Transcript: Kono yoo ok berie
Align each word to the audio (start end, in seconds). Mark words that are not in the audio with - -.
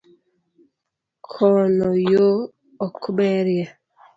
Kono 1.31 1.87
yoo 2.11 2.41
ok 2.85 2.97
berie 3.17 3.65